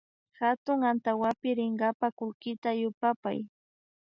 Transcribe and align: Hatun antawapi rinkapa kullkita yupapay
Hatun 0.39 0.79
antawapi 0.91 1.49
rinkapa 1.59 2.07
kullkita 2.19 2.69
yupapay 2.81 3.39